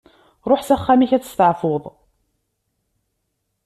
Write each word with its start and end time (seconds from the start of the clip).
Ruḥ 0.49 0.61
s 0.63 0.69
axxam-ik 0.75 1.11
ad 1.13 1.23
testeɛfuḍ. 1.23 1.83